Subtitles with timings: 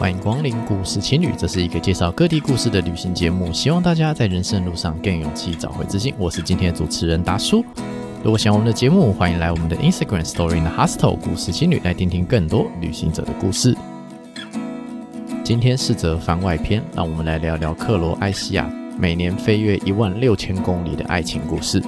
[0.00, 6.14] 欢迎光临故事青旅，这是一个介绍各地故事的旅行节目，希望大家在人生路上更有勇气，找回自信。
[6.16, 7.62] 我是今天的主持人达叔。
[8.24, 13.76] 如果喜欢我们的节目，欢迎来我们的 Instagram Story in the Hostel 故事青旅来听听更多旅行者的故事。
[15.44, 21.78] 今天是则番外篇，让我们来聊聊克罗埃西亚每年飞越一万六千公里的爱情故事。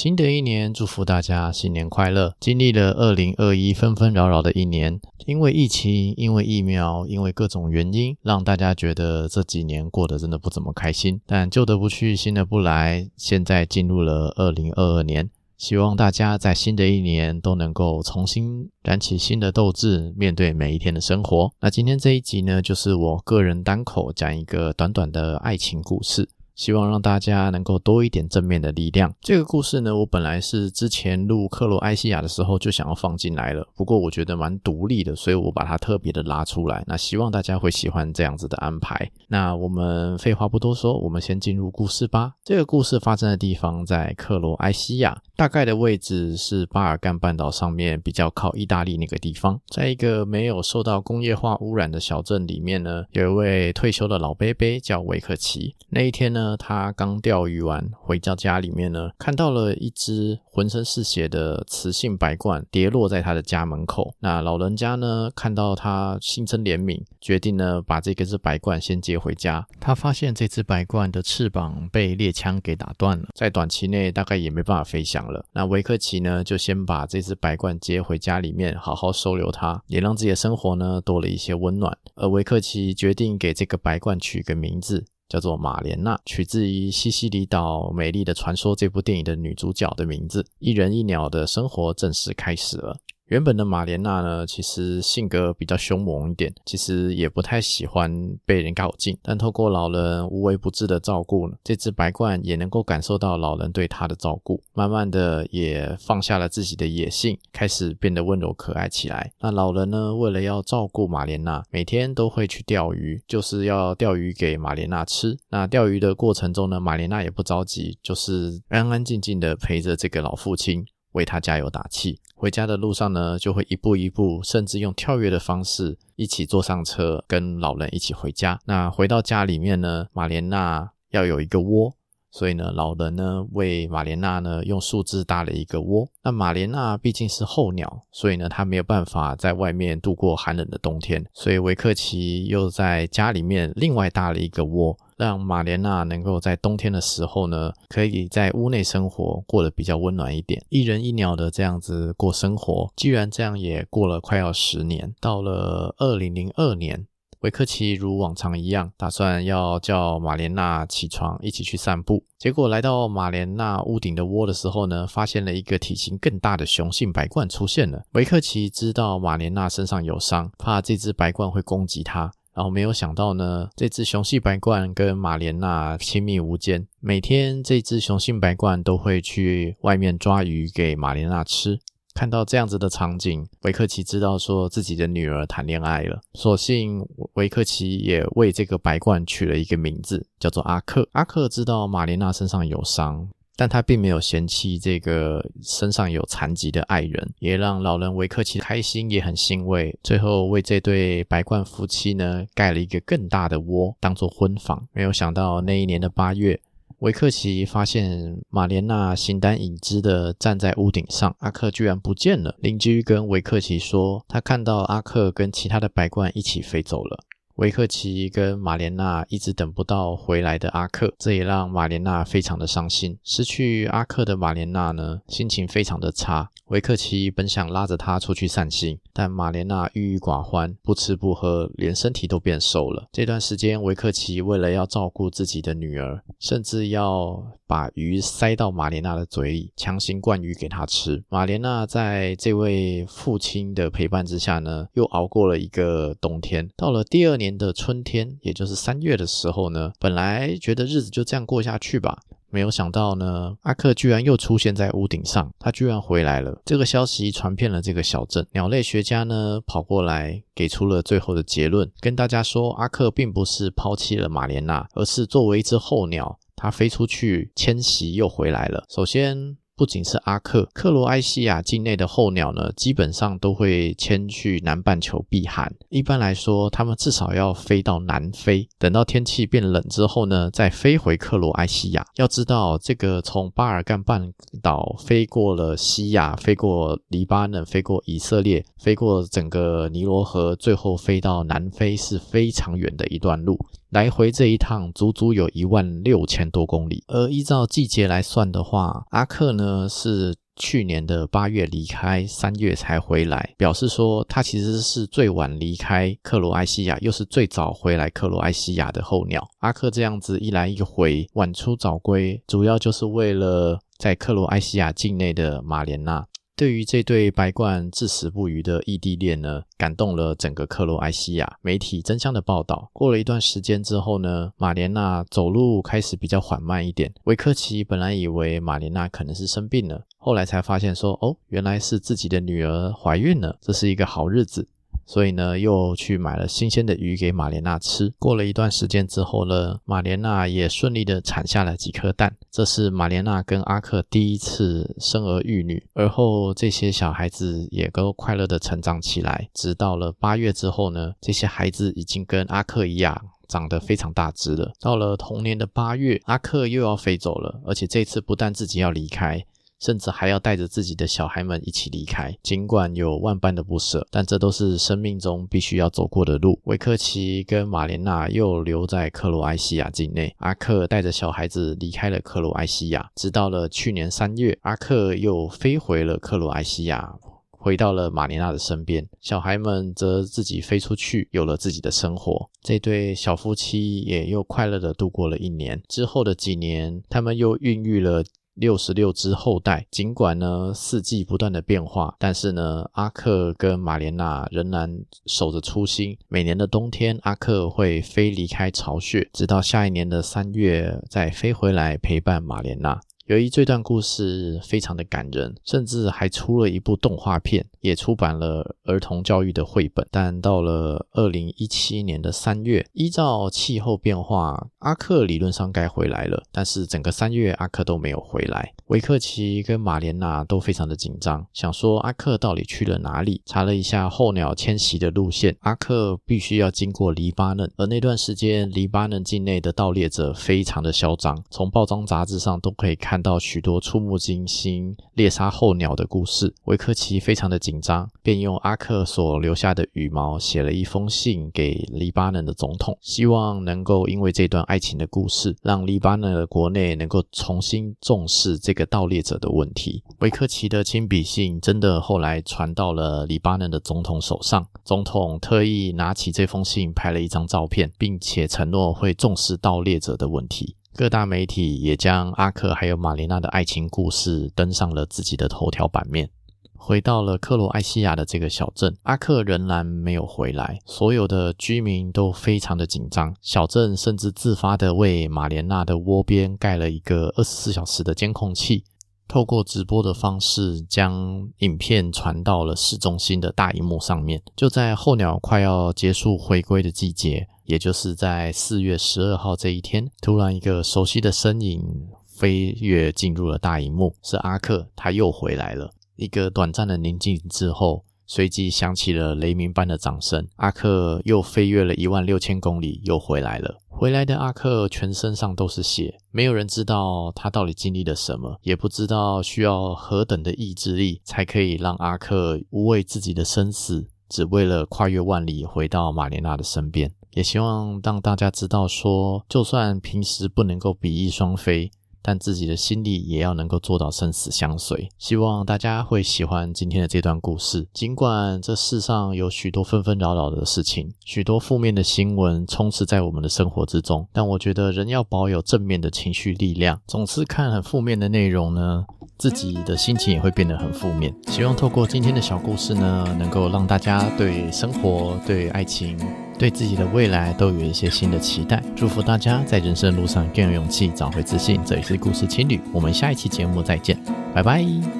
[0.00, 2.32] 新的一年，祝福大家新年快乐！
[2.38, 11.20] 经历了二零二一纷纷扰扰的一年，因为疫情，因为疫苗，因为各种原因，让大家觉得这几年过得真的不怎么开心。
[11.26, 21.50] 但旧的不去，新的不来，现在进入了二零二二年，希望大家在新的一年都能够重新燃起新的斗志，面对每一天的生活。
[21.60, 26.28] 那今天这一集呢，就是我个人单口讲一个短短的爱情故事。
[26.58, 29.14] 希望让大家能够多一点正面的力量。
[29.20, 36.82] 这个故事呢，我本来是之前录克罗埃西亚的时候就想要放进来了，不过我觉得蛮独立的，所以我把它特别的拉出来。
[36.88, 39.08] 那希望大家会喜欢这样子的安排。
[39.28, 42.32] 那我们废话不多说，我们先进入故事吧。
[42.42, 55.76] 这个故事发生的地方在克罗埃西亚，大概的位置是巴尔干半岛上面比较靠意大利那个地方，在一个没有受到工业化污染的小镇里面呢，有一位退休的老伯伯叫维克奇。
[55.90, 64.14] 那一天呢，他刚钓鱼完，回到家里面呢，看到了一只浑身是血的雌性白鹳跌落在他的家门口。
[64.20, 69.66] 那老人家呢，看到他心生怜悯，决定呢把这个只白鹳先接回家。
[69.80, 75.44] 他发现这只白鹳的翅膀被猎枪给打断了，在短期内大概也没办法飞翔了。
[75.52, 81.96] 那维克奇呢，就先把这只白鹳接回家里面，好好收留它，也让自己的生活呢多了一些温暖。
[82.14, 85.06] 而维克奇决定给这个白鹳取个名字。
[85.28, 90.46] 叫做马莲娜，取自于西西里岛美丽的传说这部电影的女主角的名字。
[90.58, 92.98] 一人一鸟的生活正式开始了。
[93.28, 98.10] 原本的马莲娜呢，其实性格比较凶猛一点，其实也不太喜欢
[98.46, 99.16] 被人靠近。
[99.22, 109.30] 但透过老人无微不至的照顾呢，这只白鸛也能够感受到老人对它的照顾，慢慢的也放下了自己的野性，开始变得温柔可爱起来。
[109.40, 115.36] 那老人呢，为了要照顾马莲娜，每天都会去钓鱼，就是要钓鱼给马莲娜吃。
[115.50, 120.86] 那钓鱼的过程中呢，马莲娜也不着急，就是安安静静的陪着这个老父亲。
[121.18, 128.60] 为他加油打气，回家的路上呢，就会一步一步，甚至用跳跃的方式，一起坐上车，跟老人一起回家。
[128.66, 131.92] 那回到家里面呢，玛莲娜要有一个窝，
[132.30, 136.08] 所以呢，老人呢为玛莲娜呢用树枝搭了一个窝。
[136.22, 144.96] 那玛莲娜毕竟是候鸟，所以呢，她没有办法在外面度过寒冷的冬天，所以维克奇又在家里面另外搭了一个窝。
[145.18, 150.64] 让马莲娜能够在冬天的时候呢，可以在屋内生活，过得比较温暖一点。
[150.68, 155.12] 一人一鸟的这样子过生活，既然这样也过了快要十年。
[155.20, 157.04] 到了二零零二年，
[157.40, 162.22] 维克奇如往常一样，打算要叫马莲娜起床，一起去散步。
[162.38, 168.04] 结果来到马莲娜屋顶的窝的时候呢，发现了一个体型更大的雄性白鹳出现了。
[168.12, 172.30] 维克奇知道马莲娜身上有伤，怕这只白鹳会攻击她。
[172.58, 181.78] 然后没有想到呢，这只雄性白鹳跟马莲娜亲密无间，每天这只雄性白鹳都会去外面抓鱼给马莲娜吃。
[182.14, 191.08] 看到这样子的场景，维克奇知道说自己的女儿谈恋爱了，索性维克奇也为这个白鹳取了一个名字，叫做阿克。
[191.12, 193.28] 阿克知道马莲娜身上有伤。
[193.58, 199.98] 但他并没有嫌弃这个身上有残疾的爱人，也让老人维克奇开心，也很欣慰。
[200.00, 204.86] 最后为这对白鸛夫妻呢盖了一个更大的窝，当做婚房。
[204.92, 206.60] 没有想到那一年的八月，
[207.00, 212.54] 维克奇发现玛莲娜形单影只的站在屋顶上，阿克居然不见了。
[212.60, 217.24] 邻居跟维克奇说，他看到阿克跟其他的白鸛一起飞走了。
[217.58, 223.18] 维克奇跟玛莲娜一直等不到回来的阿克，这也让玛莲娜非常的伤心。
[223.24, 226.50] 失去阿克的玛莲娜呢，心情非常的差。
[226.66, 233.08] 维克奇本想拉着她出去散心，但玛莲娜郁郁寡欢，不吃不喝，连身体都变瘦了。
[233.10, 241.22] 这段时间，维克奇为了要照顾自己的女儿，甚至要把鱼塞到玛莲娜的嘴里，强行灌鱼给她吃。
[241.28, 246.68] 玛莲娜在这位父亲的陪伴之下呢，又熬过了一个冬天。
[246.74, 252.18] 到了第二年的春天，也就是三月的时候呢，本来觉得日子就这样过下去吧。
[252.50, 256.58] 没有想到呢，阿克居然又出现在屋顶上，他居然回来了。
[256.64, 268.84] 这个消息传遍了这个小镇，鸟类学家呢跑过来，给出了最后的结论，跟大家说，阿克并不是抛弃了玛莲娜，而是作为一只候鸟，它飞出去迁徙又回来了。
[268.90, 275.72] 首先，不仅是阿克，克罗埃西亚境内的候鸟呢，基本上都会迁去南半球避寒。
[275.88, 282.04] 一般来说，它们至少要飞到南非，等到天气变冷之后呢，再飞回克罗埃西亚。
[282.16, 293.56] 要知道，这个从巴尔干半岛飞过了西亚，飞过黎巴嫩，飞过以色列，飞过整个尼罗河，最后飞到南非是非常远的一段路。
[293.90, 309.48] 来回这一趟足足有一万六千多公里，而依照季节来算的话，阿克呢是去年的八月离开，三月才回来，表示说他其实是最晚离开克罗埃西亚，又是最早回来克罗埃西亚的候鸟。
[309.60, 316.26] 阿克这样子一来一回，晚出早归，主要就是为了在克罗埃西亚境内的马连纳。
[316.58, 322.90] 对于这对白冠至死不渝的异地恋呢，感动了整个克罗埃西亚媒体争相的报道。
[322.92, 327.14] 过了一段时间之后呢，马莲娜走路开始比较缓慢一点。
[327.26, 334.66] 维克奇本来以为马莲娜可能是生病了，后来才发现说，哦，原来是自己的女儿怀孕了，这是一个好日子。
[335.08, 338.12] 所以呢，又去买了新鲜的鱼给玛莲娜吃。
[338.18, 342.36] 过了一段时间之后呢，玛莲娜也顺利的产下了几颗蛋。
[342.50, 349.48] 这是玛莲娜跟阿克第一次生儿育女，而后这些小孩子也都快乐的成长起来。
[349.54, 354.72] 直到了八月之后呢，这些孩子已经跟阿克一样长得非常大只了。
[354.78, 359.42] 到了同年的八月，阿克又要飞走了，而且这次不但自己要离开。
[359.80, 366.60] 甚至还要带着自己的小孩们一起离开，尽管有万般的不舍，但这都是生命中必须要走过的路。
[366.64, 377.14] 维克奇跟玛莲娜又留在克罗埃西亚境内，阿克带着小孩子离开了克罗埃西亚，直到了去年三月，阿克又飞回了克罗埃西亚，
[377.50, 382.50] 回到了玛莲娜的身边，小孩们则自己飞出去，有了自己的生活。
[382.62, 385.80] 这对小夫妻也又快乐地度过了一年。
[385.88, 388.24] 之后的几年，他们又孕育了。
[388.58, 394.90] 六十六只后代，尽管呢四季不断的变化，但是呢阿克跟马莲娜仍然
[395.26, 396.18] 守着初心。
[396.28, 403.00] 每年的冬天，阿克会飞离开巢穴，直到下一年的三月再飞回来陪伴马莲娜。
[403.28, 410.06] 由于这段故事非常的感人，甚至还出了一部动画片，也出版了儿童教育的绘本。
[410.10, 418.72] 但到了二零一七年的三月，依照气候变化，阿克理论上该回来了，但是整个三月阿克都没有回来。
[418.86, 423.42] 维克奇跟玛莲娜都非常的紧张，想说阿克到底去了哪里？
[423.44, 433.17] 查了一下候鸟迁徙的路线，阿克必须要经过黎巴嫩，而那段时间黎巴嫩境内的盗猎者非常的嚣张，从报章杂志上都可以看。
[433.18, 450.04] 看到许多触目惊心猎杀候鸟的故事，维克奇非常的紧张，便用阿克所留下的羽毛写了一封信给黎巴嫩的总统，希望能够因为这段爱情的故事，让黎巴嫩的国内能够重新重视这个盗猎者的问题。
[450.20, 460.76] 维克奇的亲笔信真的后来传到了黎巴嫩的总统手上，总统特意拿起这封信拍了一张照片，并且承诺会重视盗猎者的问题。
[460.94, 466.30] 各大媒体也将阿克还有玛莲娜的爱情故事登上了自己的头条版面。
[466.74, 473.34] 回到了克罗埃西亚的这个小镇，阿克仍然没有回来，所有的居民都非常的紧张。
[473.42, 478.84] 小镇甚至自发的为玛莲娜的窝边盖了一个二十四小时的监控器，
[479.26, 484.42] 透过直播的方式将影片传到了市中心的大荧幕上面。
[484.56, 487.48] 就在候鸟快要结束回归的季节。
[487.68, 495.90] 也就是在四月十二号这一天，突然一个熟悉的身影飞跃进入了大荧幕，是阿克，他又回来了。
[496.16, 500.48] 一个短暂的宁静之后，随即响起了雷鸣般的掌声。
[500.56, 503.76] 阿克又飞跃了一万六千公里，又回来了。
[503.86, 517.12] 回来的阿克全身上都是血，没有人知道他到底经历了什么，也不知道需要何等的意志力才可以让阿克无畏自己的生死，只为了跨越万里回到玛莲娜的身边。
[517.38, 521.88] 也希望让大家知道说，就算平时不能够比翼双飞，
[522.20, 525.08] 但自己的心里也要能够做到生死相随。
[525.18, 527.86] 希望大家会喜欢今天的这段故事。
[527.92, 537.00] 尽管这世上有许多纷纷扰扰的事情，许多负面的新闻充斥在我们的生活之中，但我觉得人要保有正面的情绪力量。
[537.06, 539.04] 总是看很负面的内容呢，
[539.36, 541.32] 自己的心情也会变得很负面。
[541.46, 546.18] 希望透过今天的小故事呢，能够让大家对生活、对爱情。
[546.58, 551.80] 对自己的未来都有一些新的期待，祝福大家在人生路上更有勇气，找回自信。
[551.84, 554.18] 这里是故事情侣，我们下一期节目再见，
[554.52, 555.17] 拜拜。